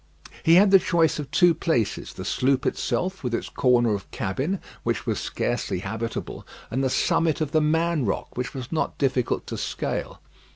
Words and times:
He 0.41 0.55
had 0.55 0.71
the 0.71 0.79
choice 0.79 1.19
of 1.19 1.29
two 1.29 1.53
places: 1.53 2.13
the 2.15 2.25
sloop 2.25 2.65
itself, 2.65 3.23
with 3.23 3.35
its 3.35 3.49
corner 3.49 3.93
of 3.93 4.09
cabin, 4.09 4.59
which 4.81 5.05
was 5.05 5.19
scarcely 5.19 5.81
habitable, 5.81 6.43
and 6.71 6.83
the 6.83 6.89
summit 6.89 7.39
of 7.39 7.51
"The 7.51 7.61
Man 7.61 8.03
Rock," 8.03 8.35
which 8.35 8.55
was 8.55 8.71
not 8.71 8.97
difficult 8.97 9.45
to 9.45 9.57
scale. 9.59 10.19